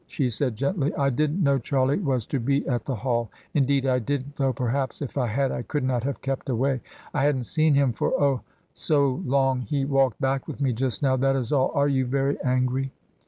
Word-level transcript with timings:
she 0.07 0.31
said 0.31 0.55
gently. 0.55 0.91
"I 0.95 1.11
didn't 1.11 1.43
know 1.43 1.59
Charlie 1.59 1.99
was 1.99 2.25
to 2.25 2.39
be 2.39 2.67
at 2.67 2.85
the 2.85 2.95
Hall. 2.95 3.29
Indeed 3.53 3.85
I 3.85 3.99
didn't, 3.99 4.35
though 4.35 4.51
perhaps 4.51 4.99
if 4.99 5.15
I 5.15 5.27
had, 5.27 5.51
I 5.51 5.61
could 5.61 5.83
not 5.83 6.01
have 6.05 6.23
kept 6.23 6.49
away. 6.49 6.81
I 7.13 7.23
hadn't 7.23 7.43
seen 7.43 7.75
him 7.75 7.91
for, 7.91 8.11
oh, 8.19 8.41
so 8.73 9.21
long; 9.23 9.61
he 9.61 9.85
walked 9.85 10.19
back 10.19 10.47
with 10.47 10.59
me 10.59 10.73
just 10.73 11.03
now, 11.03 11.17
that 11.17 11.35
is 11.35 11.51
all! 11.51 11.69
Are 11.75 11.87
you 11.87 12.07
very 12.07 12.41
angry?" 12.43 12.91